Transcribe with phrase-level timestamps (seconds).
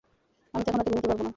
[0.53, 1.29] আমি তো এখন রাতে ঘুমুতে পারব না।